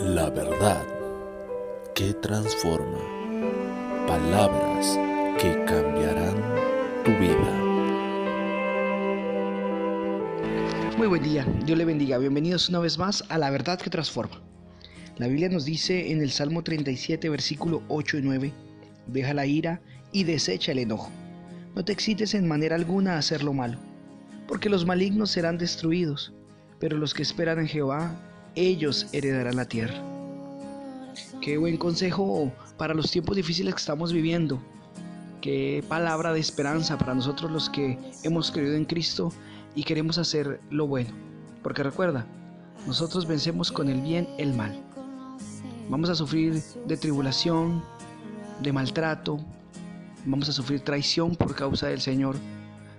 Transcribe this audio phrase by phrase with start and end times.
[0.00, 0.84] La verdad
[1.94, 2.98] que transforma.
[4.06, 4.98] Palabras
[5.40, 6.34] que cambiarán
[7.02, 7.52] tu vida.
[10.98, 12.18] Muy buen día, Dios le bendiga.
[12.18, 14.42] Bienvenidos una vez más a La verdad que transforma.
[15.16, 18.52] La Biblia nos dice en el Salmo 37, versículo 8 y 9,
[19.06, 19.80] deja la ira
[20.12, 21.10] y desecha el enojo.
[21.74, 23.78] No te excites en manera alguna a hacer lo malo,
[24.46, 26.34] porque los malignos serán destruidos,
[26.78, 28.14] pero los que esperan en Jehová
[28.56, 29.94] ellos heredarán la tierra.
[31.40, 34.60] Qué buen consejo para los tiempos difíciles que estamos viviendo.
[35.40, 39.32] Qué palabra de esperanza para nosotros los que hemos creído en Cristo
[39.74, 41.10] y queremos hacer lo bueno.
[41.62, 42.26] Porque recuerda,
[42.86, 44.80] nosotros vencemos con el bien el mal.
[45.88, 47.84] Vamos a sufrir de tribulación,
[48.62, 49.38] de maltrato,
[50.24, 52.36] vamos a sufrir traición por causa del Señor,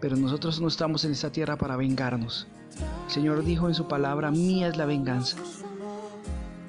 [0.00, 2.46] pero nosotros no estamos en esta tierra para vengarnos.
[3.06, 5.36] El Señor dijo en su palabra, mía es la venganza.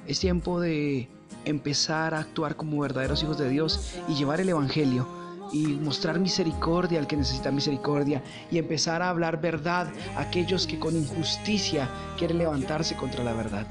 [0.06, 1.08] Es tiempo de
[1.44, 5.06] empezar a actuar como verdaderos hijos de Dios y llevar el Evangelio
[5.52, 10.78] y mostrar misericordia al que necesita misericordia y empezar a hablar verdad a aquellos que
[10.78, 13.66] con injusticia quieren levantarse contra la verdad.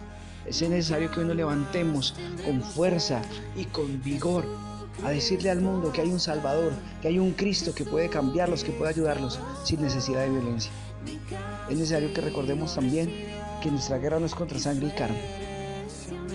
[0.46, 2.16] Es necesario que hoy nos levantemos
[2.46, 3.22] con fuerza
[3.56, 4.46] y con vigor
[5.03, 8.64] a decirle al mundo que hay un Salvador, que hay un Cristo que puede cambiarlos,
[8.64, 10.72] que puede ayudarlos sin necesidad de violencia.
[11.70, 13.09] Es necesario que recordemos también
[13.62, 15.22] que nuestra guerra no es contra sangre y carne.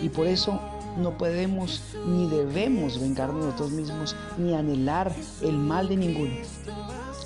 [0.02, 0.60] Y por eso
[0.96, 5.12] no podemos ni debemos vengarnos nosotros mismos ni anhelar
[5.42, 6.34] el mal de ninguno.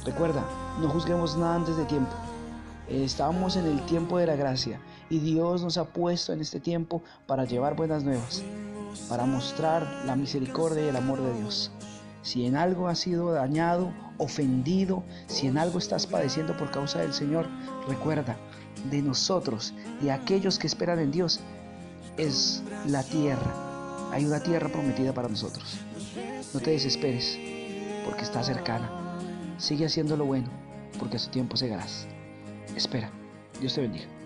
[0.05, 0.45] Recuerda,
[0.81, 2.13] no juzguemos nada antes de tiempo.
[2.89, 7.03] Estamos en el tiempo de la gracia y Dios nos ha puesto en este tiempo
[7.27, 8.43] para llevar buenas nuevas,
[9.09, 11.71] para mostrar la misericordia y el amor de Dios.
[12.23, 17.15] Si en algo has sido dañado, ofendido, si en algo estás padeciendo por causa del
[17.15, 17.47] Señor,
[17.89, 18.37] recuerda,
[18.91, 21.41] de nosotros y aquellos que esperan en Dios
[22.17, 24.11] es la tierra.
[24.13, 25.79] Hay una tierra prometida para nosotros.
[26.53, 27.39] No te desesperes,
[28.05, 28.91] porque está cercana.
[29.59, 30.49] Sigue haciendo lo bueno,
[30.99, 32.07] porque a su tiempo llegarás.
[32.75, 33.11] Espera.
[33.61, 34.20] Dios te bendiga.